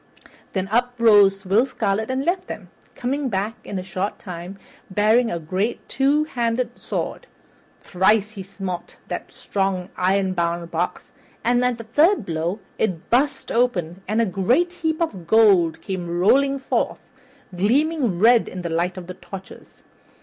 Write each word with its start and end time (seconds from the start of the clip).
Then 0.53 0.67
up 0.69 0.95
rose 0.97 1.45
Will 1.45 1.67
Scarlet 1.67 2.09
and 2.09 2.25
left 2.25 2.47
them, 2.47 2.71
coming 2.95 3.29
back 3.29 3.53
in 3.63 3.77
a 3.77 3.83
short 3.83 4.17
time, 4.17 4.57
bearing 4.89 5.29
a 5.29 5.37
great 5.37 5.87
two 5.87 6.23
handed 6.23 6.81
sword. 6.81 7.27
Thrice 7.81 8.31
he 8.31 8.41
smote 8.41 8.95
that 9.09 9.31
strong, 9.31 9.89
ironbound 9.97 10.71
box, 10.71 11.11
and 11.43 11.63
at 11.63 11.77
the 11.77 11.83
third 11.83 12.25
blow 12.25 12.59
it 12.79 13.11
burst 13.11 13.51
open 13.51 14.01
and 14.07 14.19
a 14.19 14.25
great 14.25 14.73
heap 14.73 14.99
of 15.03 15.27
gold 15.27 15.81
came 15.83 16.17
rolling 16.19 16.57
forth, 16.57 17.03
gleaming 17.55 18.17
red 18.17 18.49
in 18.49 18.63
the 18.63 18.69
light 18.69 18.97
of 18.97 19.05
the 19.05 19.13
torches. 19.13 19.83